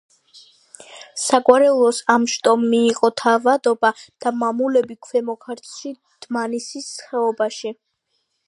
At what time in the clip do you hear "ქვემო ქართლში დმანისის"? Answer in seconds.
5.09-6.93